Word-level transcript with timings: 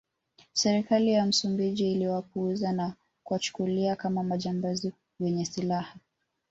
Serikali 0.53 1.11
ya 1.11 1.25
Msumbiji 1.25 1.91
iliwapuuza 1.91 2.71
na 2.71 2.93
kuwachukulia 3.23 3.95
kama 3.95 4.23
majambazi 4.23 4.93
wenye 5.19 5.45
silaha 5.45 5.95